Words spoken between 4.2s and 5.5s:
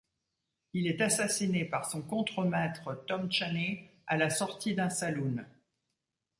sortie d'un saloon.